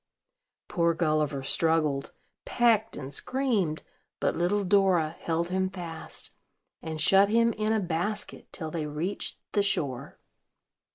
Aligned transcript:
Poor 0.67 0.95
Gulliver 0.95 1.43
struggled, 1.43 2.11
pecked 2.43 2.97
and 2.97 3.13
screamed; 3.13 3.83
but 4.19 4.35
little 4.35 4.63
Dora 4.63 5.11
held 5.19 5.49
him 5.49 5.69
fast, 5.69 6.31
and 6.81 6.99
shut 6.99 7.29
him 7.29 7.53
in 7.53 7.71
a 7.71 7.79
basket 7.79 8.51
till 8.51 8.71
they 8.71 8.87
reached 8.87 9.37
the 9.51 9.61
shore. 9.61 10.17